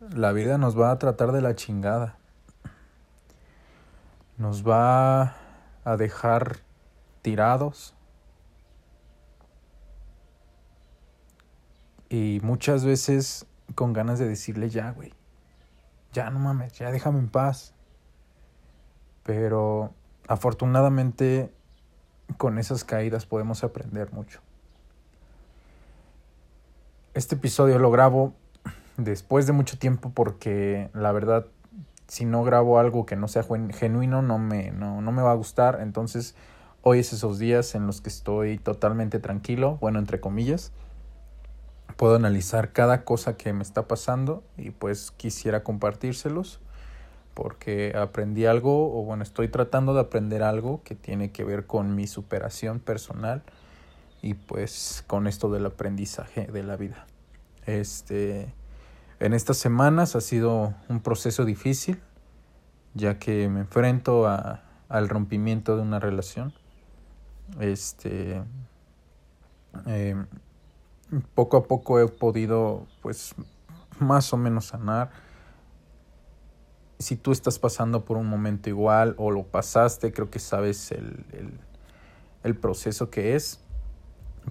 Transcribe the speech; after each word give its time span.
la 0.00 0.32
vida 0.32 0.58
nos 0.58 0.78
va 0.78 0.90
a 0.90 0.98
tratar 0.98 1.32
de 1.32 1.40
la 1.40 1.54
chingada. 1.54 2.16
Nos 4.36 4.66
va 4.66 5.34
a 5.84 5.96
dejar 5.96 6.58
tirados. 7.22 7.94
Y 12.08 12.40
muchas 12.42 12.84
veces 12.84 13.46
con 13.74 13.92
ganas 13.92 14.18
de 14.18 14.28
decirle 14.28 14.70
ya, 14.70 14.92
güey. 14.92 15.12
Ya 16.12 16.30
no 16.30 16.38
mames, 16.38 16.72
ya 16.72 16.90
déjame 16.90 17.18
en 17.18 17.28
paz. 17.28 17.74
Pero 19.24 19.92
afortunadamente 20.26 21.52
con 22.36 22.58
esas 22.58 22.84
caídas 22.84 23.26
podemos 23.26 23.64
aprender 23.64 24.12
mucho. 24.12 24.40
Este 27.14 27.34
episodio 27.34 27.78
lo 27.78 27.90
grabo 27.90 28.34
después 28.98 29.46
de 29.46 29.52
mucho 29.52 29.78
tiempo 29.78 30.10
porque 30.14 30.90
la 30.92 31.12
verdad 31.12 31.46
si 32.08 32.24
no 32.24 32.42
grabo 32.42 32.78
algo 32.78 33.06
que 33.06 33.16
no 33.16 33.28
sea 33.28 33.44
genuino 33.70 34.22
no 34.22 34.38
me, 34.38 34.72
no, 34.72 35.00
no 35.00 35.12
me 35.12 35.22
va 35.22 35.30
a 35.30 35.34
gustar. 35.34 35.78
Entonces 35.80 36.34
hoy 36.82 36.98
es 36.98 37.12
esos 37.12 37.38
días 37.38 37.74
en 37.74 37.86
los 37.86 38.00
que 38.00 38.08
estoy 38.08 38.58
totalmente 38.58 39.20
tranquilo, 39.20 39.78
bueno, 39.80 39.98
entre 39.98 40.20
comillas. 40.20 40.72
Puedo 41.96 42.16
analizar 42.16 42.72
cada 42.72 43.04
cosa 43.04 43.36
que 43.36 43.52
me 43.52 43.62
está 43.62 43.86
pasando 43.88 44.42
y 44.56 44.70
pues 44.70 45.10
quisiera 45.10 45.62
compartírselos 45.62 46.60
porque 47.34 47.94
aprendí 47.96 48.46
algo 48.46 48.98
o 48.98 49.04
bueno, 49.04 49.22
estoy 49.22 49.48
tratando 49.48 49.94
de 49.94 50.00
aprender 50.00 50.42
algo 50.42 50.82
que 50.82 50.94
tiene 50.94 51.30
que 51.30 51.44
ver 51.44 51.66
con 51.66 51.94
mi 51.94 52.06
superación 52.06 52.80
personal 52.80 53.42
y 54.22 54.34
pues 54.34 55.04
con 55.06 55.26
esto 55.28 55.50
del 55.50 55.66
aprendizaje 55.66 56.46
de 56.46 56.62
la 56.62 56.76
vida. 56.76 57.06
Este 57.66 58.52
en 59.20 59.34
estas 59.34 59.56
semanas 59.56 60.14
ha 60.14 60.20
sido 60.20 60.74
un 60.88 61.00
proceso 61.00 61.44
difícil, 61.44 62.00
ya 62.94 63.18
que 63.18 63.48
me 63.48 63.60
enfrento 63.60 64.28
a, 64.28 64.62
al 64.88 65.08
rompimiento 65.08 65.76
de 65.76 65.82
una 65.82 65.98
relación. 65.98 66.52
Este, 67.58 68.42
eh, 69.86 70.14
poco 71.34 71.56
a 71.56 71.64
poco 71.64 71.98
he 72.00 72.06
podido, 72.06 72.86
pues, 73.02 73.34
más 73.98 74.32
o 74.32 74.36
menos 74.36 74.66
sanar. 74.66 75.10
Si 77.00 77.16
tú 77.16 77.32
estás 77.32 77.58
pasando 77.58 78.04
por 78.04 78.16
un 78.16 78.26
momento 78.26 78.68
igual 78.68 79.14
o 79.18 79.30
lo 79.30 79.44
pasaste, 79.44 80.12
creo 80.12 80.30
que 80.30 80.38
sabes 80.38 80.92
el, 80.92 81.24
el, 81.32 81.60
el 82.44 82.56
proceso 82.56 83.10
que 83.10 83.34
es. 83.34 83.60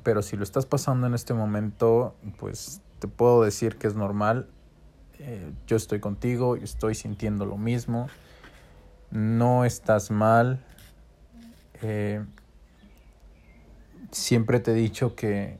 Pero 0.03 0.21
si 0.21 0.35
lo 0.35 0.43
estás 0.43 0.65
pasando 0.65 1.07
en 1.07 1.13
este 1.13 1.33
momento, 1.33 2.15
pues 2.37 2.81
te 2.99 3.07
puedo 3.07 3.43
decir 3.43 3.77
que 3.77 3.87
es 3.87 3.95
normal 3.95 4.49
eh, 5.19 5.51
yo 5.65 5.77
estoy 5.77 5.99
contigo, 5.99 6.55
estoy 6.55 6.95
sintiendo 6.95 7.45
lo 7.45 7.57
mismo, 7.57 8.07
no 9.11 9.65
estás 9.65 10.11
mal. 10.11 10.63
Eh, 11.81 12.23
siempre 14.11 14.59
te 14.59 14.71
he 14.71 14.75
dicho 14.75 15.15
que 15.15 15.57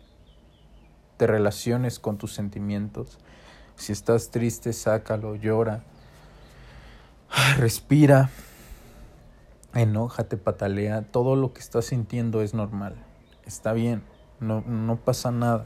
te 1.17 1.27
relaciones 1.27 1.99
con 1.99 2.17
tus 2.17 2.33
sentimientos. 2.33 3.17
Si 3.75 3.91
estás 3.91 4.31
triste, 4.31 4.73
sácalo, 4.73 5.35
llora, 5.35 5.83
respira, 7.57 8.29
enójate, 9.73 10.37
patalea. 10.37 11.03
Todo 11.03 11.35
lo 11.35 11.53
que 11.53 11.61
estás 11.61 11.85
sintiendo 11.85 12.41
es 12.41 12.53
normal. 12.53 12.95
Está 13.45 13.73
bien, 13.73 14.03
no, 14.39 14.61
no 14.61 14.97
pasa 14.97 15.31
nada. 15.31 15.63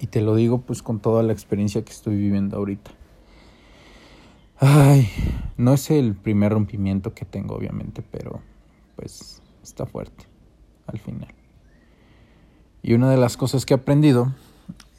Y 0.00 0.06
te 0.06 0.20
lo 0.20 0.34
digo 0.34 0.60
pues 0.60 0.82
con 0.82 1.00
toda 1.00 1.22
la 1.22 1.32
experiencia 1.32 1.84
que 1.84 1.92
estoy 1.92 2.16
viviendo 2.16 2.56
ahorita. 2.56 2.90
Ay, 4.60 5.08
no 5.56 5.72
es 5.72 5.90
el 5.90 6.14
primer 6.14 6.52
rompimiento 6.52 7.14
que 7.14 7.24
tengo 7.24 7.54
obviamente, 7.54 8.02
pero 8.02 8.40
pues 8.96 9.42
está 9.62 9.86
fuerte 9.86 10.24
al 10.86 10.98
final. 10.98 11.32
Y 12.82 12.94
una 12.94 13.10
de 13.10 13.16
las 13.16 13.36
cosas 13.36 13.66
que 13.66 13.74
he 13.74 13.76
aprendido, 13.76 14.32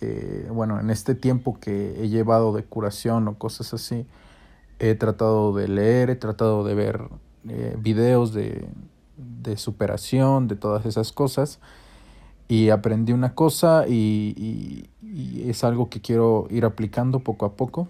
eh, 0.01 0.47
bueno, 0.51 0.79
en 0.79 0.89
este 0.89 1.15
tiempo 1.15 1.59
que 1.59 2.01
he 2.01 2.09
llevado 2.09 2.53
de 2.53 2.63
curación 2.63 3.27
o 3.27 3.37
cosas 3.37 3.73
así, 3.73 4.05
he 4.79 4.95
tratado 4.95 5.53
de 5.53 5.67
leer, 5.67 6.09
he 6.09 6.15
tratado 6.15 6.63
de 6.63 6.75
ver 6.75 7.09
eh, 7.47 7.75
videos 7.79 8.33
de, 8.33 8.67
de 9.17 9.57
superación, 9.57 10.47
de 10.47 10.55
todas 10.55 10.85
esas 10.85 11.11
cosas 11.11 11.59
y 12.49 12.71
aprendí 12.71 13.13
una 13.13 13.35
cosa 13.35 13.85
y, 13.87 14.89
es 15.45 15.63
algo 15.63 15.89
que 15.89 16.01
quiero 16.01 16.47
ir 16.49 16.65
aplicando 16.65 17.19
poco 17.19 17.45
a 17.45 17.53
poco. 17.53 17.87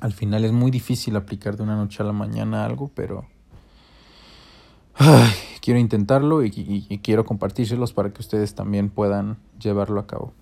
Al 0.00 0.12
final 0.12 0.44
es 0.44 0.52
muy 0.52 0.70
difícil 0.70 1.16
aplicar 1.16 1.56
de 1.56 1.62
una 1.62 1.76
noche 1.76 2.02
a 2.02 2.06
la 2.06 2.12
mañana 2.12 2.64
algo, 2.64 2.90
pero 2.94 3.26
quiero 5.62 5.78
intentarlo 5.78 6.44
y, 6.44 6.50
quiero 7.02 7.24
compartírselos 7.24 7.92
para 7.92 8.12
que 8.12 8.20
ustedes 8.20 8.54
también 8.54 8.90
puedan 8.90 9.38
llevarlo 9.60 10.00
a 10.00 10.06
cabo. 10.06 10.32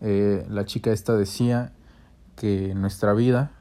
Eh, 0.00 0.44
la 0.50 0.64
chica 0.64 0.92
esta 0.92 1.16
decía 1.16 1.72
que 2.34 2.74
nuestra 2.74 3.12
vida 3.12 3.52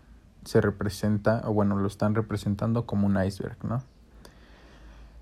se 0.43 0.59
representa, 0.59 1.43
o 1.45 1.53
bueno, 1.53 1.75
lo 1.75 1.87
están 1.87 2.15
representando 2.15 2.87
como 2.87 3.05
un 3.05 3.23
iceberg, 3.23 3.63
¿no? 3.63 3.83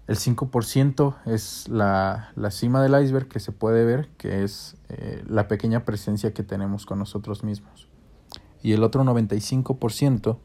El 0.06 0.18
5% 0.18 1.16
es 1.26 1.70
la, 1.70 2.32
la, 2.36 2.52
cima 2.52 2.82
del 2.82 3.02
iceberg 3.02 3.30
que 3.30 3.40
se 3.40 3.54
puede 3.54 3.86
ver, 3.86 4.10
que 4.18 4.44
es 4.44 4.76
eh, 4.90 5.24
la 5.28 5.48
pequeña 5.48 5.86
presencia 5.86 6.34
que 6.34 6.44
tenemos 6.44 6.86
con 6.86 7.00
nosotros 7.00 7.44
mismos. 7.44 7.88
Y 8.62 8.74
el 8.74 8.84
otro 8.84 9.04
95% 9.04 10.38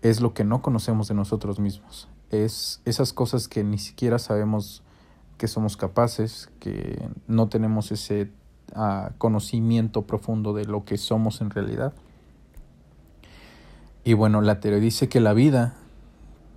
es 0.00 0.20
lo 0.20 0.32
que 0.32 0.44
no 0.44 0.62
conocemos 0.62 1.08
de 1.08 1.14
nosotros 1.14 1.58
mismos. 1.58 2.08
Es 2.30 2.80
esas 2.84 3.12
cosas 3.12 3.48
que 3.48 3.62
ni 3.62 3.78
siquiera 3.78 4.18
sabemos 4.18 4.82
que 5.38 5.48
somos 5.48 5.76
capaces, 5.76 6.50
que 6.60 7.08
no 7.26 7.48
tenemos 7.48 7.92
ese 7.92 8.30
uh, 8.74 9.12
conocimiento 9.18 10.06
profundo 10.06 10.52
de 10.52 10.64
lo 10.64 10.84
que 10.84 10.96
somos 10.96 11.40
en 11.40 11.50
realidad. 11.50 11.92
Y 14.04 14.12
bueno, 14.12 14.42
la 14.42 14.60
teoría 14.60 14.80
dice 14.80 15.08
que 15.08 15.20
la 15.20 15.32
vida 15.32 15.74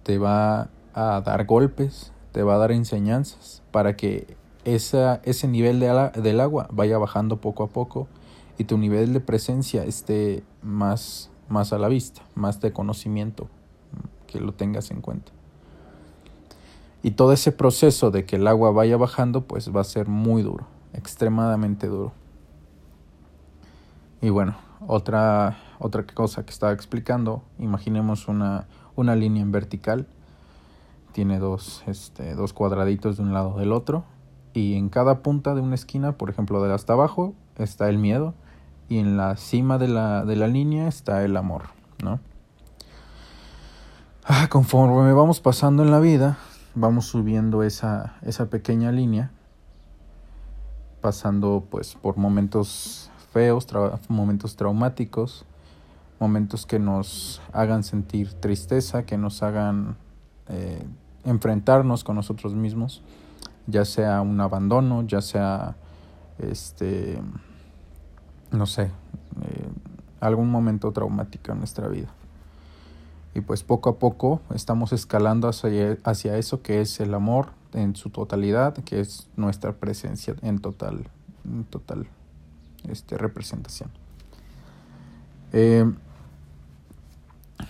te 0.04 0.18
va 0.18 0.70
a 0.94 1.22
dar 1.22 1.46
golpes, 1.46 2.12
te 2.38 2.44
va 2.44 2.54
a 2.54 2.58
dar 2.60 2.72
enseñanzas 2.72 3.64
para 3.72 3.98
que 3.98 4.38
ese 4.64 5.48
nivel 5.48 5.80
de 5.80 6.12
del 6.22 6.40
agua 6.40 6.68
vaya 6.72 7.00
bajando 7.00 7.42
poco 7.42 7.64
a 7.64 7.68
poco 7.68 8.08
y 8.60 8.66
tu 8.66 8.78
nivel 8.78 9.12
de 9.12 9.20
presencia 9.20 9.84
esté 9.86 10.44
más, 10.62 11.32
más 11.50 11.74
a 11.74 11.80
la 11.80 11.88
vista, 11.88 12.22
más 12.36 12.62
de 12.62 12.72
conocimiento, 12.72 13.48
que 14.28 14.40
lo 14.40 14.54
tengas 14.54 14.92
en 14.92 15.02
cuenta. 15.02 15.32
Y 17.02 17.10
todo 17.10 17.34
ese 17.34 17.52
proceso 17.52 18.12
de 18.12 18.26
que 18.26 18.36
el 18.36 18.46
agua 18.46 18.70
vaya 18.70 18.98
bajando, 18.98 19.46
pues 19.46 19.76
va 19.76 19.82
a 19.82 19.84
ser 19.84 20.08
muy 20.08 20.44
duro, 20.44 20.68
extremadamente 20.94 21.88
duro. 21.88 22.12
Y 24.22 24.30
bueno, 24.30 24.56
otra, 24.86 25.58
otra 25.80 26.06
cosa 26.06 26.46
que 26.46 26.52
estaba 26.52 26.72
explicando, 26.72 27.42
imaginemos 27.58 28.28
una, 28.28 28.68
una 28.96 29.16
línea 29.16 29.42
en 29.42 29.52
vertical 29.52 30.06
tiene 31.18 31.40
dos, 31.40 31.82
este, 31.88 32.36
dos 32.36 32.54
cuadraditos 32.54 33.18
de 33.18 33.24
un 33.24 33.34
lado 33.34 33.58
del 33.58 33.72
otro 33.72 34.04
y 34.54 34.76
en 34.76 34.88
cada 34.90 35.24
punta 35.24 35.56
de 35.56 35.62
una 35.62 35.74
esquina, 35.74 36.12
por 36.12 36.30
ejemplo 36.30 36.62
de 36.62 36.72
hasta 36.72 36.94
abajo, 36.94 37.34
está 37.58 37.90
el 37.90 37.98
miedo 37.98 38.36
y 38.88 39.00
en 39.00 39.18
la 39.18 39.36
cima 39.36 39.80
de 39.80 39.88
la, 39.88 40.26
de 40.26 40.36
la 40.36 40.48
línea 40.48 40.88
está 40.88 41.26
el 41.26 41.36
amor, 41.36 41.70
¿no? 42.04 42.20
Ah, 44.26 44.46
conforme 44.48 45.12
vamos 45.12 45.40
pasando 45.40 45.82
en 45.82 45.90
la 45.90 46.00
vida, 46.00 46.38
vamos 46.76 47.08
subiendo 47.08 47.64
esa, 47.64 48.18
esa 48.22 48.52
pequeña 48.52 48.92
línea, 48.92 49.32
pasando 51.02 51.66
pues 51.68 51.96
por 51.96 52.18
momentos 52.18 53.10
feos, 53.34 53.66
momentos 54.08 54.56
traumáticos, 54.56 55.48
momentos 56.20 56.68
que 56.68 56.78
nos 56.78 57.42
hagan 57.54 57.84
sentir 57.84 58.34
tristeza, 58.34 59.08
que 59.08 59.18
nos 59.18 59.42
hagan 59.42 59.98
eh, 60.50 60.86
enfrentarnos 61.28 62.04
con 62.04 62.16
nosotros 62.16 62.56
mismos, 62.56 63.04
ya 63.68 63.86
sea 63.86 64.22
un 64.22 64.40
abandono, 64.40 65.06
ya 65.06 65.22
sea, 65.22 65.76
este, 66.40 67.22
no 68.52 68.66
sé, 68.66 68.84
eh, 68.84 69.70
algún 70.22 70.50
momento 70.50 70.92
traumático 70.92 71.52
en 71.52 71.60
nuestra 71.60 71.88
vida. 71.90 72.08
Y 73.36 73.42
pues 73.42 73.64
poco 73.64 73.90
a 73.90 74.00
poco 74.00 74.42
estamos 74.56 74.94
escalando 74.94 75.48
hacia, 75.48 75.98
hacia 76.04 76.38
eso 76.38 76.62
que 76.62 76.82
es 76.82 77.00
el 77.00 77.14
amor 77.14 77.50
en 77.74 77.96
su 77.96 78.10
totalidad, 78.10 78.74
que 78.74 79.00
es 79.02 79.30
nuestra 79.36 79.74
presencia 79.74 80.36
en 80.42 80.60
total, 80.60 81.10
en 81.46 81.66
total 81.66 82.08
este, 82.90 83.18
representación. 83.18 83.92
Eh, 85.52 85.86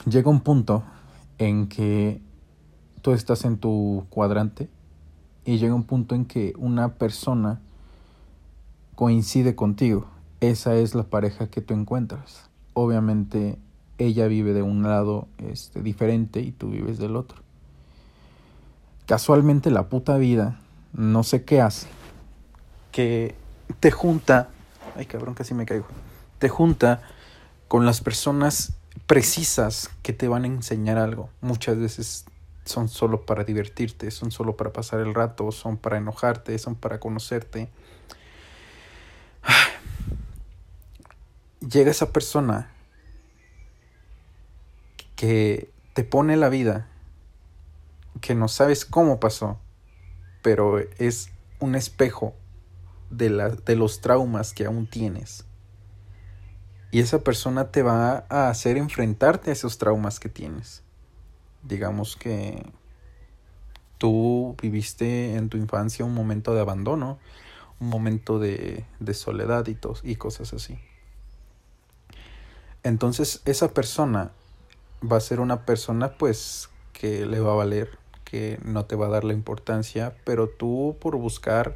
llega 0.09 0.29
un 0.29 0.41
punto 0.41 0.83
en 1.37 1.67
que 1.67 2.21
tú 3.01 3.11
estás 3.11 3.45
en 3.45 3.57
tu 3.57 4.05
cuadrante 4.09 4.69
y 5.45 5.57
llega 5.57 5.73
un 5.73 5.83
punto 5.83 6.15
en 6.15 6.25
que 6.25 6.53
una 6.57 6.95
persona 6.95 7.59
coincide 8.95 9.55
contigo 9.55 10.07
esa 10.39 10.75
es 10.75 10.93
la 10.93 11.03
pareja 11.03 11.47
que 11.47 11.61
tú 11.61 11.73
encuentras. 11.73 12.49
Obviamente 12.73 13.57
ella 13.97 14.27
vive 14.27 14.53
de 14.53 14.61
un 14.61 14.83
lado 14.83 15.27
este, 15.39 15.81
diferente 15.81 16.41
y 16.41 16.51
tú 16.51 16.69
vives 16.69 16.99
del 16.99 17.15
otro. 17.15 17.41
Casualmente 19.07 19.71
la 19.71 19.89
puta 19.89 20.17
vida, 20.17 20.59
no 20.93 21.23
sé 21.23 21.43
qué 21.43 21.61
hace, 21.61 21.87
que 22.91 23.35
te 23.79 23.89
junta, 23.89 24.49
ay 24.95 25.05
cabrón, 25.05 25.33
casi 25.33 25.53
me 25.53 25.65
caigo, 25.65 25.87
te 26.39 26.49
junta 26.49 27.01
con 27.67 27.85
las 27.85 28.01
personas 28.01 28.73
precisas 29.07 29.89
que 30.03 30.13
te 30.13 30.27
van 30.27 30.43
a 30.43 30.47
enseñar 30.47 30.97
algo. 30.97 31.29
Muchas 31.41 31.79
veces 31.79 32.25
son 32.67 32.89
solo 32.89 33.25
para 33.25 33.43
divertirte, 33.43 34.11
son 34.11 34.31
solo 34.31 34.55
para 34.55 34.73
pasar 34.73 34.99
el 34.99 35.13
rato, 35.13 35.51
son 35.51 35.77
para 35.77 35.97
enojarte, 35.97 36.57
son 36.59 36.75
para 36.75 36.99
conocerte. 36.99 37.69
Llega 41.59 41.91
esa 41.91 42.11
persona 42.11 42.71
que 45.15 45.71
te 45.93 46.03
pone 46.03 46.37
la 46.37 46.49
vida, 46.49 46.87
que 48.21 48.35
no 48.35 48.47
sabes 48.47 48.85
cómo 48.85 49.19
pasó, 49.19 49.59
pero 50.41 50.79
es 50.79 51.31
un 51.59 51.75
espejo 51.75 52.35
de, 53.09 53.29
de 53.65 53.75
los 53.75 54.01
traumas 54.01 54.53
que 54.53 54.65
aún 54.65 54.87
tienes. 54.87 55.45
Y 56.91 56.99
esa 56.99 57.19
persona 57.19 57.71
te 57.71 57.83
va 57.83 58.25
a 58.29 58.49
hacer 58.49 58.77
enfrentarte 58.77 59.49
a 59.49 59.53
esos 59.53 59.77
traumas 59.77 60.19
que 60.19 60.29
tienes. 60.29 60.83
Digamos 61.67 62.15
que 62.15 62.63
tú 63.97 64.55
viviste 64.61 65.35
en 65.35 65.49
tu 65.49 65.57
infancia 65.57 66.05
un 66.05 66.13
momento 66.13 66.53
de 66.53 66.61
abandono, 66.61 67.19
un 67.79 67.89
momento 67.89 68.39
de, 68.39 68.85
de 68.99 69.13
soledad 69.13 69.67
y, 69.67 69.77
y 70.03 70.15
cosas 70.15 70.53
así. 70.53 70.79
Entonces 72.83 73.41
esa 73.45 73.73
persona 73.73 74.31
va 75.03 75.17
a 75.17 75.21
ser 75.21 75.39
una 75.39 75.65
persona 75.65 76.13
pues 76.13 76.69
que 76.93 77.25
le 77.25 77.39
va 77.39 77.51
a 77.51 77.55
valer, 77.55 77.97
que 78.23 78.59
no 78.63 78.85
te 78.85 78.95
va 78.95 79.07
a 79.07 79.09
dar 79.09 79.23
la 79.23 79.33
importancia, 79.33 80.15
pero 80.23 80.47
tú 80.47 80.95
por 80.99 81.17
buscar 81.17 81.75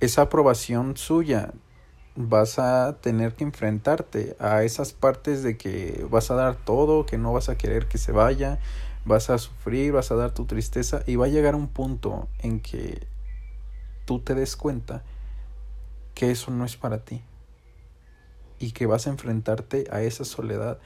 esa 0.00 0.22
aprobación 0.22 0.96
suya 0.96 1.52
vas 2.16 2.58
a 2.58 2.96
tener 3.00 3.34
que 3.34 3.44
enfrentarte 3.44 4.36
a 4.40 4.62
esas 4.64 4.92
partes 4.92 5.42
de 5.42 5.58
que 5.58 6.06
vas 6.10 6.30
a 6.30 6.34
dar 6.34 6.56
todo, 6.56 7.04
que 7.04 7.18
no 7.18 7.32
vas 7.32 7.48
a 7.48 7.56
querer 7.56 7.86
que 7.86 7.98
se 7.98 8.10
vaya, 8.10 8.58
vas 9.04 9.28
a 9.30 9.38
sufrir, 9.38 9.92
vas 9.92 10.10
a 10.10 10.16
dar 10.16 10.32
tu 10.32 10.46
tristeza 10.46 11.02
y 11.06 11.16
va 11.16 11.26
a 11.26 11.28
llegar 11.28 11.54
un 11.54 11.68
punto 11.68 12.28
en 12.38 12.60
que 12.60 13.06
tú 14.06 14.20
te 14.20 14.34
des 14.34 14.56
cuenta 14.56 15.04
que 16.14 16.30
eso 16.30 16.50
no 16.50 16.64
es 16.64 16.76
para 16.76 17.04
ti 17.04 17.22
y 18.58 18.72
que 18.72 18.86
vas 18.86 19.06
a 19.06 19.10
enfrentarte 19.10 19.84
a 19.90 20.00
esa 20.00 20.24
soledad, 20.24 20.78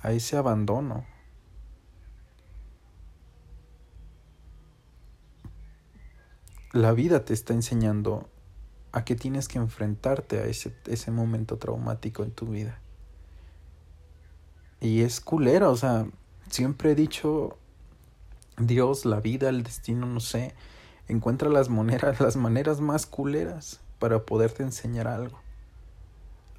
a 0.00 0.12
ese 0.12 0.36
abandono. 0.36 1.06
La 6.72 6.92
vida 6.92 7.24
te 7.24 7.32
está 7.32 7.54
enseñando 7.54 8.28
a 8.92 9.04
que 9.04 9.14
tienes 9.14 9.48
que 9.48 9.58
enfrentarte 9.58 10.38
a 10.38 10.44
ese, 10.46 10.74
ese 10.86 11.10
momento 11.10 11.56
traumático 11.58 12.22
en 12.22 12.30
tu 12.30 12.46
vida. 12.46 12.80
Y 14.80 15.02
es 15.02 15.20
culero, 15.20 15.70
o 15.70 15.76
sea, 15.76 16.06
siempre 16.48 16.92
he 16.92 16.94
dicho, 16.94 17.58
Dios, 18.56 19.04
la 19.04 19.20
vida, 19.20 19.48
el 19.48 19.62
destino, 19.62 20.06
no 20.06 20.20
sé, 20.20 20.54
encuentra 21.08 21.48
las 21.48 21.68
maneras, 21.68 22.20
las 22.20 22.36
maneras 22.36 22.80
más 22.80 23.06
culeras 23.06 23.80
para 23.98 24.24
poderte 24.24 24.62
enseñar 24.62 25.08
algo. 25.08 25.40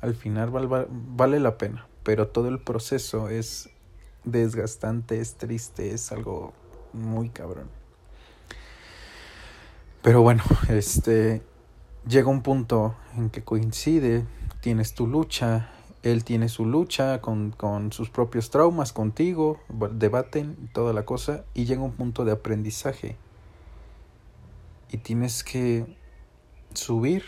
Al 0.01 0.15
final 0.15 0.49
vale 0.51 1.39
la 1.39 1.57
pena, 1.57 1.87
pero 2.03 2.27
todo 2.29 2.47
el 2.47 2.59
proceso 2.59 3.29
es 3.29 3.69
desgastante, 4.23 5.19
es 5.19 5.35
triste, 5.35 5.91
es 5.93 6.11
algo 6.11 6.53
muy 6.93 7.29
cabrón. 7.29 7.69
Pero 10.01 10.21
bueno, 10.21 10.43
este 10.69 11.41
llega 12.07 12.29
un 12.29 12.41
punto 12.41 12.95
en 13.15 13.29
que 13.29 13.43
coincide, 13.43 14.25
tienes 14.61 14.93
tu 14.93 15.07
lucha, 15.07 15.71
él 16.03 16.23
tiene 16.23 16.47
su 16.47 16.65
lucha 16.65 17.21
con, 17.21 17.51
con 17.51 17.91
sus 17.91 18.09
propios 18.09 18.49
traumas 18.49 18.93
contigo, 18.93 19.59
debaten 19.91 20.69
toda 20.73 20.93
la 20.93 21.05
cosa 21.05 21.43
y 21.53 21.65
llega 21.65 21.81
un 21.81 21.93
punto 21.93 22.25
de 22.25 22.31
aprendizaje. 22.31 23.17
Y 24.91 24.97
tienes 24.97 25.43
que 25.43 25.97
subir, 26.73 27.23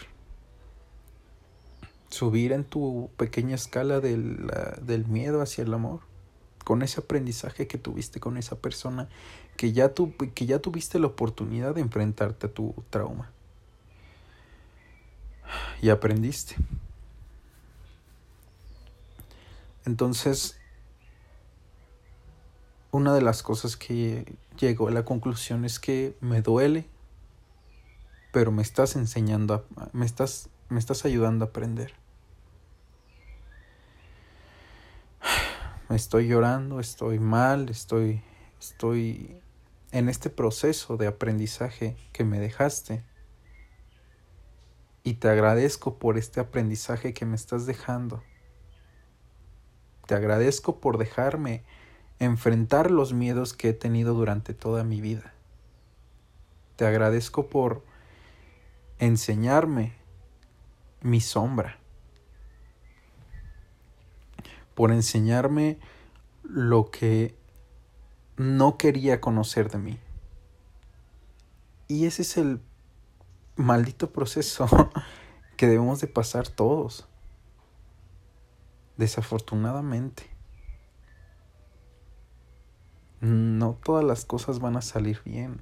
subir 2.09 2.53
en 2.53 2.63
tu 2.63 3.09
pequeña 3.17 3.55
escala 3.55 3.99
del, 3.99 4.49
del 4.81 5.05
miedo 5.05 5.41
hacia 5.41 5.63
el 5.63 5.73
amor, 5.73 5.99
con 6.63 6.81
ese 6.81 7.01
aprendizaje 7.01 7.67
que 7.67 7.77
tuviste 7.77 8.19
con 8.19 8.37
esa 8.37 8.57
persona, 8.59 9.09
que 9.57 9.73
ya, 9.73 9.93
tu, 9.93 10.15
que 10.15 10.45
ya 10.45 10.59
tuviste 10.59 10.97
la 10.97 11.07
oportunidad 11.07 11.75
de 11.75 11.81
enfrentarte 11.81 12.47
a 12.47 12.51
tu 12.51 12.73
trauma. 12.89 13.31
Y 15.81 15.89
aprendiste. 15.89 16.55
Entonces, 19.85 20.57
una 22.91 23.13
de 23.13 23.21
las 23.21 23.41
cosas 23.41 23.77
que 23.77 24.35
llego 24.59 24.87
a 24.87 24.91
la 24.91 25.05
conclusión 25.05 25.65
es 25.65 25.79
que 25.79 26.15
me 26.21 26.41
duele, 26.41 26.85
pero 28.31 28.51
me 28.51 28.61
estás 28.61 28.95
enseñando, 28.95 29.65
me 29.93 30.05
estás, 30.05 30.49
me 30.69 30.79
estás 30.79 31.05
ayudando 31.05 31.45
a 31.45 31.47
aprender. 31.49 31.93
Estoy 35.89 36.27
llorando, 36.27 36.79
estoy 36.79 37.19
mal, 37.19 37.69
estoy, 37.69 38.21
estoy 38.59 39.41
en 39.91 40.07
este 40.07 40.29
proceso 40.29 40.95
de 40.95 41.07
aprendizaje 41.07 41.97
que 42.13 42.23
me 42.23 42.39
dejaste. 42.39 43.03
Y 45.03 45.15
te 45.15 45.29
agradezco 45.29 45.97
por 45.97 46.17
este 46.17 46.39
aprendizaje 46.39 47.13
que 47.13 47.25
me 47.25 47.35
estás 47.35 47.65
dejando. 47.65 48.23
Te 50.05 50.15
agradezco 50.15 50.79
por 50.79 50.97
dejarme 50.97 51.63
enfrentar 52.19 52.91
los 52.91 53.13
miedos 53.13 53.53
que 53.53 53.69
he 53.69 53.73
tenido 53.73 54.13
durante 54.13 54.53
toda 54.53 54.83
mi 54.83 55.01
vida. 55.01 55.33
Te 56.75 56.85
agradezco 56.85 57.47
por 57.47 57.83
enseñarme 58.99 59.95
mi 61.01 61.19
sombra, 61.19 61.79
por 64.75 64.91
enseñarme 64.91 65.79
lo 66.43 66.91
que 66.91 67.35
no 68.37 68.77
quería 68.77 69.19
conocer 69.21 69.71
de 69.71 69.77
mí. 69.79 69.99
Y 71.87 72.05
ese 72.05 72.21
es 72.21 72.37
el 72.37 72.61
maldito 73.61 74.11
proceso 74.11 74.67
que 75.57 75.67
debemos 75.67 76.01
de 76.01 76.07
pasar 76.07 76.47
todos 76.47 77.07
desafortunadamente. 78.97 80.29
No 83.19 83.77
todas 83.83 84.03
las 84.03 84.25
cosas 84.25 84.59
van 84.59 84.77
a 84.77 84.81
salir 84.81 85.21
bien. 85.23 85.61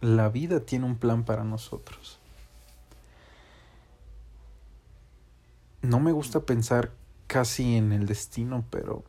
La 0.00 0.28
vida 0.28 0.60
tiene 0.60 0.86
un 0.86 0.96
plan 0.96 1.24
para 1.24 1.44
nosotros. 1.44 2.18
No 5.82 6.00
me 6.00 6.12
gusta 6.12 6.40
pensar 6.40 6.92
casi 7.26 7.76
en 7.76 7.92
el 7.92 8.06
destino, 8.06 8.64
pero 8.70 9.04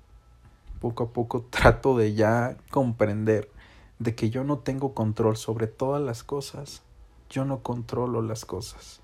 poco 0.79 1.05
a 1.05 1.13
poco 1.13 1.41
trato 1.49 1.97
de 1.97 2.13
ya 2.13 2.57
comprender 2.69 3.51
de 3.99 4.15
que 4.15 4.29
yo 4.29 4.43
no 4.43 4.59
tengo 4.59 4.93
control 4.93 5.37
sobre 5.37 5.67
todas 5.67 6.01
las 6.01 6.23
cosas. 6.23 6.83
Yo 7.29 7.45
no 7.45 7.61
controlo 7.61 8.21
las 8.21 8.45
cosas. 8.45 9.01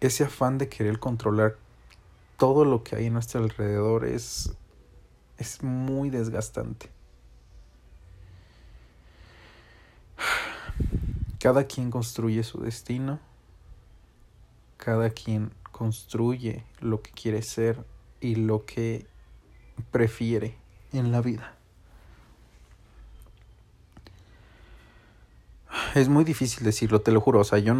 ese 0.00 0.24
afán 0.24 0.58
de 0.58 0.68
querer 0.68 0.98
controlar 0.98 1.56
todo 2.36 2.64
lo 2.64 2.84
que 2.84 2.96
hay 2.96 3.06
en 3.06 3.14
nuestro 3.14 3.42
alrededor 3.42 4.04
es, 4.04 4.52
es 5.38 5.62
muy 5.62 6.10
desgastante. 6.10 6.90
Cada 11.40 11.64
quien 11.64 11.90
construye 11.90 12.42
su 12.44 12.60
destino, 12.60 13.18
cada 14.76 15.10
quien 15.10 15.52
construye 15.72 16.64
lo 16.80 17.02
que 17.02 17.10
quiere 17.10 17.42
ser 17.42 17.84
y 18.20 18.36
lo 18.36 18.64
que 18.64 19.06
prefiere 19.90 20.56
en 20.92 21.12
la 21.12 21.20
vida. 21.20 21.57
Es 25.94 26.08
muy 26.08 26.24
difícil 26.24 26.64
decirlo, 26.64 27.00
te 27.00 27.12
lo 27.12 27.20
juro. 27.20 27.40
O 27.40 27.44
sea, 27.44 27.58
yo, 27.60 27.74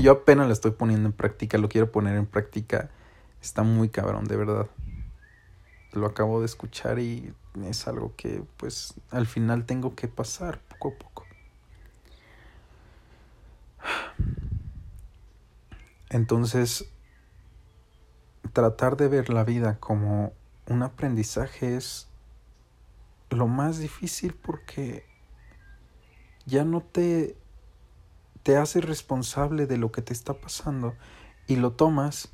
yo, 0.00 0.12
apenas 0.12 0.46
lo 0.46 0.52
estoy 0.52 0.72
poniendo 0.72 1.08
en 1.08 1.12
práctica, 1.12 1.58
lo 1.58 1.68
quiero 1.68 1.90
poner 1.90 2.16
en 2.16 2.26
práctica. 2.26 2.90
Está 3.42 3.62
muy 3.62 3.88
cabrón, 3.88 4.24
de 4.24 4.36
verdad. 4.36 4.66
Lo 5.92 6.06
acabo 6.06 6.40
de 6.40 6.46
escuchar 6.46 6.98
y 6.98 7.32
es 7.64 7.86
algo 7.86 8.14
que 8.16 8.42
pues 8.56 8.94
al 9.10 9.26
final 9.26 9.64
tengo 9.64 9.94
que 9.94 10.08
pasar 10.08 10.60
poco 10.60 10.88
a 10.88 10.98
poco. 10.98 11.24
Entonces, 16.10 16.86
tratar 18.52 18.96
de 18.96 19.08
ver 19.08 19.30
la 19.30 19.44
vida 19.44 19.78
como 19.78 20.32
un 20.66 20.82
aprendizaje 20.82 21.76
es 21.76 22.08
lo 23.30 23.46
más 23.46 23.78
difícil 23.78 24.34
porque 24.34 25.04
ya 26.46 26.64
no 26.64 26.80
te 26.80 27.36
te 28.44 28.58
haces 28.58 28.84
responsable 28.84 29.66
de 29.66 29.78
lo 29.78 29.90
que 29.90 30.02
te 30.02 30.12
está 30.12 30.34
pasando 30.34 30.94
y 31.46 31.56
lo 31.56 31.72
tomas 31.72 32.28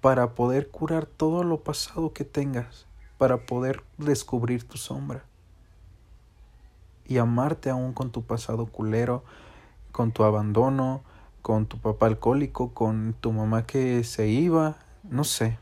para 0.00 0.36
poder 0.36 0.70
curar 0.70 1.04
todo 1.04 1.42
lo 1.42 1.64
pasado 1.64 2.12
que 2.12 2.24
tengas, 2.24 2.86
para 3.18 3.44
poder 3.44 3.82
descubrir 3.98 4.66
tu 4.66 4.78
sombra 4.78 5.24
y 7.08 7.18
amarte 7.18 7.70
aún 7.70 7.92
con 7.92 8.12
tu 8.12 8.22
pasado 8.22 8.66
culero, 8.66 9.24
con 9.90 10.12
tu 10.12 10.22
abandono, 10.22 11.02
con 11.42 11.66
tu 11.66 11.78
papá 11.78 12.06
alcohólico, 12.06 12.72
con 12.72 13.16
tu 13.20 13.32
mamá 13.32 13.66
que 13.66 14.04
se 14.04 14.28
iba, 14.28 14.76
no 15.02 15.24
sé. 15.24 15.58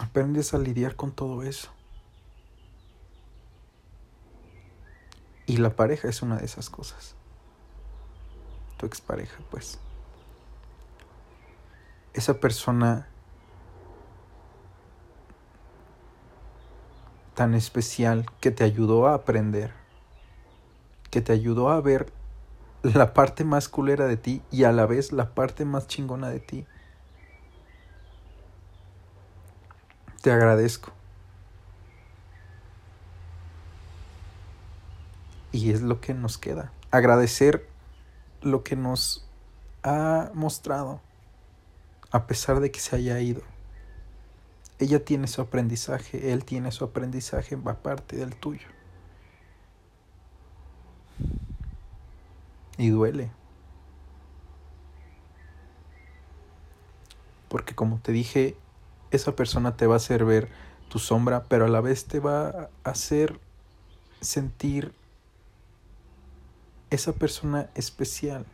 Aprendes 0.00 0.54
a 0.54 0.58
lidiar 0.58 0.94
con 0.94 1.10
todo 1.10 1.42
eso. 1.42 1.70
Y 5.48 5.56
la 5.56 5.70
pareja 5.70 6.08
es 6.08 6.20
una 6.20 6.36
de 6.36 6.44
esas 6.44 6.68
cosas. 6.68 7.14
Tu 8.76 8.84
expareja, 8.84 9.38
pues. 9.50 9.78
Esa 12.12 12.34
persona 12.38 13.08
tan 17.34 17.54
especial 17.54 18.26
que 18.40 18.50
te 18.50 18.62
ayudó 18.62 19.08
a 19.08 19.14
aprender, 19.14 19.72
que 21.10 21.22
te 21.22 21.32
ayudó 21.32 21.70
a 21.70 21.80
ver 21.80 22.12
la 22.82 23.14
parte 23.14 23.42
más 23.44 23.70
culera 23.70 24.06
de 24.06 24.18
ti 24.18 24.42
y 24.50 24.64
a 24.64 24.72
la 24.72 24.84
vez 24.84 25.12
la 25.12 25.34
parte 25.34 25.64
más 25.64 25.86
chingona 25.86 26.28
de 26.28 26.40
ti. 26.40 26.66
Te 30.20 30.30
agradezco. 30.30 30.97
Y 35.52 35.70
es 35.70 35.82
lo 35.82 36.00
que 36.00 36.14
nos 36.14 36.38
queda. 36.38 36.72
Agradecer 36.90 37.68
lo 38.42 38.62
que 38.62 38.76
nos 38.76 39.28
ha 39.82 40.30
mostrado, 40.34 41.00
a 42.10 42.26
pesar 42.26 42.60
de 42.60 42.70
que 42.70 42.80
se 42.80 42.96
haya 42.96 43.20
ido. 43.20 43.42
Ella 44.78 45.04
tiene 45.04 45.26
su 45.26 45.40
aprendizaje, 45.40 46.32
él 46.32 46.44
tiene 46.44 46.70
su 46.70 46.84
aprendizaje, 46.84 47.56
va 47.56 47.82
parte 47.82 48.16
del 48.16 48.36
tuyo. 48.36 48.68
Y 52.76 52.90
duele. 52.90 53.30
Porque 57.48 57.74
como 57.74 57.98
te 57.98 58.12
dije, 58.12 58.56
esa 59.10 59.34
persona 59.34 59.76
te 59.76 59.86
va 59.86 59.94
a 59.94 59.96
hacer 59.96 60.24
ver 60.24 60.48
tu 60.88 60.98
sombra, 60.98 61.44
pero 61.44 61.64
a 61.64 61.68
la 61.68 61.80
vez 61.80 62.04
te 62.04 62.20
va 62.20 62.48
a 62.48 62.70
hacer 62.84 63.40
sentir 64.20 64.94
esa 66.90 67.12
persona 67.12 67.68
especial. 67.74 68.46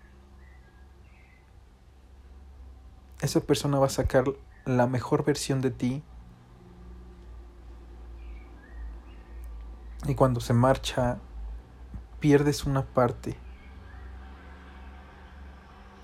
Esa 3.20 3.40
persona 3.40 3.78
va 3.78 3.86
a 3.86 3.90
sacar 3.90 4.24
la 4.64 4.86
mejor 4.86 5.24
versión 5.24 5.60
de 5.60 5.70
ti. 5.70 6.02
Y 10.06 10.14
cuando 10.14 10.40
se 10.40 10.52
marcha, 10.52 11.18
pierdes 12.20 12.64
una 12.64 12.82
parte. 12.82 13.36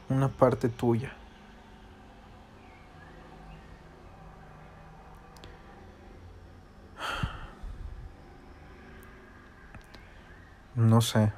Una 0.09 0.29
parte 0.29 0.69
tuya. 0.69 1.13
No 10.77 11.01
sé. 11.03 11.33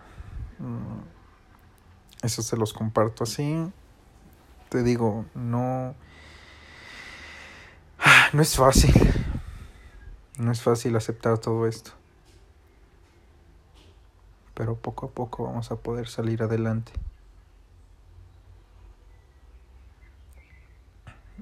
Eso 2.23 2.43
se 2.43 2.57
los 2.57 2.73
comparto 2.73 3.25
así. 3.25 3.71
Te 4.69 4.83
digo, 4.83 5.27
no... 5.35 5.95
No 8.33 8.41
es 8.41 8.57
fácil. 8.57 8.95
No 10.39 10.51
es 10.51 10.63
fácil 10.63 10.97
aceptar 10.97 11.39
todo 11.39 11.67
esto. 11.67 11.91
Pero 14.55 14.77
poco 14.77 15.07
a 15.07 15.11
poco 15.11 15.45
vamos 15.45 15.71
a 15.71 15.77
poder 15.77 16.09
salir 16.09 16.43
adelante. 16.43 16.93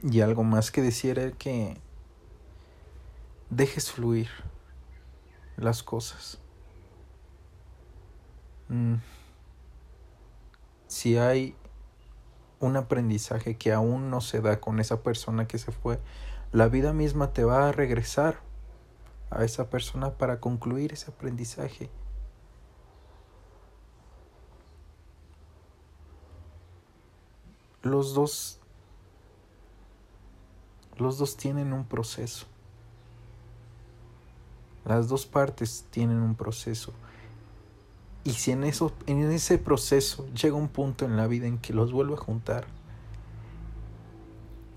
Y 0.03 0.21
algo 0.23 0.45
más 0.45 0.71
que 0.71 0.83
decir 0.83 1.19
es 1.19 1.35
que 1.37 1.77
dejes 3.51 3.93
fluir 3.93 4.31
las 5.57 5.83
cosas. 5.83 6.39
Mm. 8.69 8.97
Si 10.91 11.17
hay 11.17 11.55
un 12.59 12.77
aprendizaje 12.77 13.57
que 13.57 13.73
aún 13.73 14.11
no 14.11 14.21
se 14.21 14.41
da 14.41 14.61
con 14.61 14.81
esa 14.81 15.05
persona 15.05 15.47
que 15.47 15.57
se 15.57 15.71
fue, 15.71 16.01
la 16.51 16.67
vida 16.67 16.93
misma 16.93 17.33
te 17.33 17.45
va 17.45 17.69
a 17.69 17.73
regresar 17.73 18.41
a 19.31 19.45
esa 19.45 19.71
persona 19.71 20.19
para 20.19 20.41
concluir 20.41 20.93
ese 20.93 21.13
aprendizaje. 21.13 21.91
Los 27.83 28.13
dos 28.13 28.59
los 30.97 31.19
dos 31.19 31.37
tienen 31.37 31.73
un 31.73 31.85
proceso. 31.85 32.47
Las 34.85 35.09
dos 35.09 35.25
partes 35.25 35.87
tienen 35.91 36.19
un 36.19 36.35
proceso. 36.35 36.93
Y 38.23 38.33
si 38.33 38.51
en, 38.53 38.65
eso, 38.65 38.93
en 39.07 39.31
ese 39.31 39.59
proceso 39.59 40.27
llega 40.35 40.55
un 40.55 40.69
punto 40.69 41.07
en 41.07 41.17
la 41.17 41.27
vida 41.27 41.47
en 41.47 41.59
que 41.59 41.73
los 41.73 41.93
vuelve 41.93 42.15
a 42.15 42.19
juntar, 42.19 42.67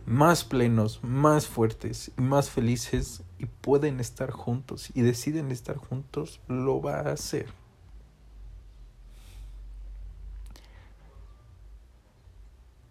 más 0.06 0.44
plenos, 0.44 1.00
más 1.04 1.48
fuertes 1.48 2.12
y 2.18 2.22
más 2.22 2.50
felices 2.50 3.24
y 3.40 3.46
pueden 3.46 4.00
estar 4.00 4.32
juntos 4.32 4.90
y 4.94 5.02
deciden 5.02 5.52
estar 5.52 5.78
juntos, 5.78 6.42
lo 6.48 6.82
va 6.82 7.00
a 7.00 7.12
hacer. 7.12 7.48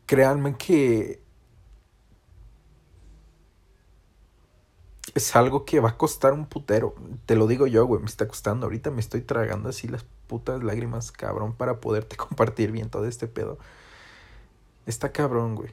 Créanme 0.07 0.57
que 0.59 1.23
es 5.15 5.37
algo 5.37 5.65
que 5.65 5.81
va 5.81 5.91
a 5.91 5.97
costar 5.97 6.33
un 6.33 6.47
putero. 6.47 6.95
Te 7.27 7.37
lo 7.37 7.47
digo 7.47 7.67
yo, 7.67 7.87
güey, 7.87 8.01
me 8.01 8.09
está 8.09 8.27
costando. 8.29 8.67
Ahorita 8.67 8.91
me 8.91 9.01
estoy 9.01 9.23
tragando 9.23 9.69
así 9.69 9.89
las 9.89 10.05
putas 10.33 10.63
lágrimas, 10.63 11.13
cabrón, 11.13 11.53
para 11.53 11.79
poderte 11.79 12.17
compartir 12.25 12.73
bien 12.73 12.89
todo 12.89 13.05
este 13.07 13.29
pedo. 13.29 13.59
Está 14.87 15.13
cabrón, 15.13 15.57
güey. 15.57 15.71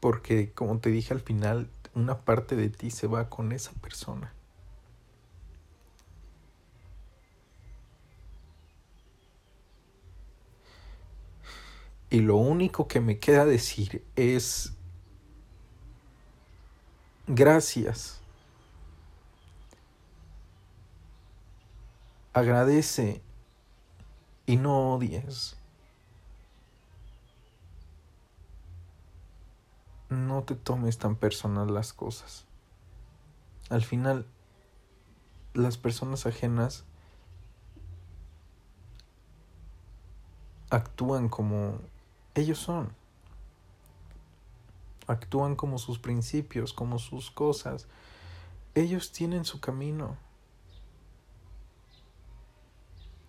Porque, 0.00 0.52
como 0.52 0.80
te 0.80 0.90
dije 0.90 1.14
al 1.14 1.20
final, 1.20 1.70
una 1.94 2.18
parte 2.18 2.56
de 2.56 2.68
ti 2.68 2.90
se 2.90 3.06
va 3.06 3.30
con 3.30 3.52
esa 3.52 3.72
persona. 3.80 4.34
Y 12.10 12.20
lo 12.20 12.36
único 12.36 12.86
que 12.86 13.00
me 13.00 13.18
queda 13.18 13.46
decir 13.46 14.04
es 14.14 14.74
gracias. 17.26 18.20
Agradece 22.38 23.20
y 24.46 24.58
no 24.58 24.94
odies. 24.94 25.56
No 30.08 30.44
te 30.44 30.54
tomes 30.54 30.98
tan 30.98 31.16
personal 31.16 31.74
las 31.74 31.92
cosas. 31.92 32.44
Al 33.70 33.82
final, 33.82 34.24
las 35.52 35.78
personas 35.78 36.26
ajenas 36.26 36.84
actúan 40.70 41.28
como 41.28 41.80
ellos 42.36 42.58
son 42.58 42.92
actúan 45.08 45.56
como 45.56 45.78
sus 45.78 45.98
principios, 45.98 46.72
como 46.72 47.00
sus 47.00 47.32
cosas. 47.32 47.88
Ellos 48.76 49.10
tienen 49.10 49.44
su 49.44 49.58
camino. 49.58 50.27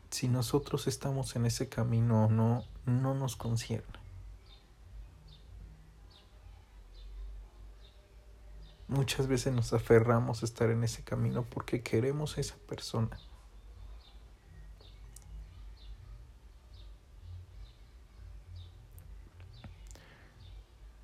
si 0.10 0.28
nosotros 0.28 0.88
estamos 0.88 1.36
en 1.36 1.46
ese 1.46 1.70
camino 1.70 2.26
o 2.26 2.30
no, 2.30 2.66
no 2.86 3.14
nos 3.14 3.36
concierne. 3.36 4.00
Muchas 8.88 9.28
veces 9.28 9.54
nos 9.54 9.72
aferramos 9.72 10.42
a 10.42 10.46
estar 10.46 10.72
en 10.72 10.84
ese 10.84 11.04
camino 11.04 11.44
porque 11.44 11.84
queremos 11.84 12.38
a 12.38 12.42
esa 12.42 12.56
persona. 12.58 13.20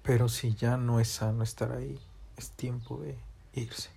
Pero 0.01 0.29
si 0.29 0.55
ya 0.55 0.77
no 0.77 0.99
es 0.99 1.09
sano 1.09 1.43
estar 1.43 1.71
ahí, 1.71 1.99
es 2.37 2.51
tiempo 2.51 2.97
de 2.97 3.17
irse 3.53 3.89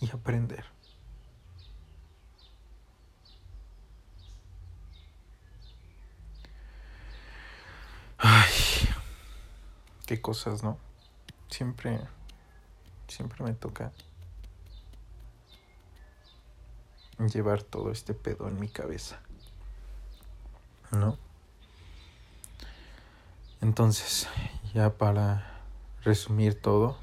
y 0.00 0.10
aprender. 0.10 0.64
Qué 10.12 10.20
cosas, 10.20 10.62
¿no? 10.62 10.76
Siempre, 11.48 11.98
siempre 13.08 13.42
me 13.44 13.54
toca 13.54 13.92
llevar 17.32 17.62
todo 17.62 17.90
este 17.90 18.12
pedo 18.12 18.46
en 18.46 18.60
mi 18.60 18.68
cabeza. 18.68 19.20
¿No? 20.90 21.16
Entonces, 23.62 24.28
ya 24.74 24.98
para 24.98 25.62
resumir 26.02 26.60
todo, 26.60 26.98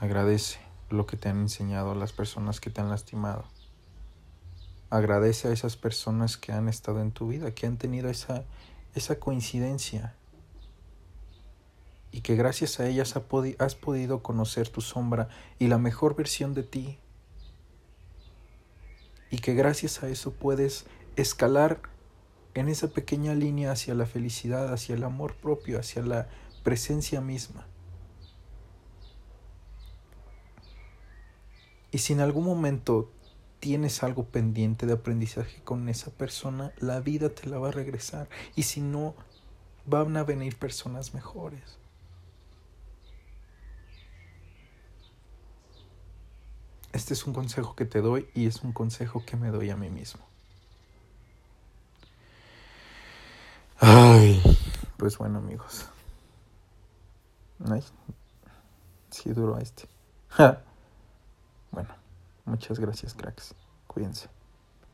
agradece 0.00 0.58
lo 0.88 1.04
que 1.04 1.18
te 1.18 1.28
han 1.28 1.42
enseñado 1.42 1.94
las 1.94 2.14
personas 2.14 2.60
que 2.62 2.70
te 2.70 2.80
han 2.80 2.88
lastimado. 2.88 3.44
Agradece 4.88 5.48
a 5.48 5.52
esas 5.52 5.76
personas 5.76 6.38
que 6.38 6.52
han 6.52 6.66
estado 6.66 7.02
en 7.02 7.12
tu 7.12 7.28
vida, 7.28 7.54
que 7.54 7.66
han 7.66 7.76
tenido 7.76 8.08
esa, 8.08 8.44
esa 8.94 9.20
coincidencia 9.20 10.14
y 12.14 12.20
que 12.20 12.36
gracias 12.36 12.78
a 12.78 12.86
ellas 12.86 13.16
has 13.58 13.74
podido 13.74 14.22
conocer 14.22 14.68
tu 14.68 14.80
sombra 14.80 15.28
y 15.58 15.66
la 15.66 15.78
mejor 15.78 16.14
versión 16.14 16.54
de 16.54 16.62
ti. 16.62 17.00
Y 19.32 19.38
que 19.38 19.54
gracias 19.54 20.04
a 20.04 20.08
eso 20.08 20.32
puedes 20.32 20.86
escalar 21.16 21.82
en 22.54 22.68
esa 22.68 22.86
pequeña 22.86 23.34
línea 23.34 23.72
hacia 23.72 23.94
la 23.94 24.06
felicidad, 24.06 24.72
hacia 24.72 24.94
el 24.94 25.02
amor 25.02 25.34
propio, 25.34 25.80
hacia 25.80 26.02
la 26.02 26.28
presencia 26.62 27.20
misma. 27.20 27.66
Y 31.90 31.98
si 31.98 32.12
en 32.12 32.20
algún 32.20 32.44
momento 32.44 33.10
tienes 33.58 34.04
algo 34.04 34.26
pendiente 34.26 34.86
de 34.86 34.92
aprendizaje 34.92 35.62
con 35.64 35.88
esa 35.88 36.12
persona, 36.12 36.72
la 36.78 37.00
vida 37.00 37.30
te 37.30 37.48
la 37.48 37.58
va 37.58 37.70
a 37.70 37.72
regresar. 37.72 38.28
Y 38.54 38.62
si 38.62 38.80
no, 38.80 39.16
van 39.84 40.16
a 40.16 40.22
venir 40.22 40.56
personas 40.56 41.12
mejores. 41.12 41.82
Este 46.94 47.12
es 47.12 47.26
un 47.26 47.32
consejo 47.34 47.74
que 47.74 47.86
te 47.86 48.00
doy 48.00 48.28
y 48.34 48.46
es 48.46 48.62
un 48.62 48.72
consejo 48.72 49.24
que 49.26 49.36
me 49.36 49.50
doy 49.50 49.68
a 49.70 49.76
mí 49.76 49.90
mismo. 49.90 50.24
Ay, 53.80 54.40
pues 54.96 55.18
bueno 55.18 55.38
amigos. 55.38 55.88
Ay, 57.68 57.82
sí 59.10 59.30
duro 59.32 59.58
este. 59.58 59.88
Bueno, 61.72 61.92
muchas 62.44 62.78
gracias, 62.78 63.14
cracks. 63.14 63.52
Cuídense. 63.88 64.28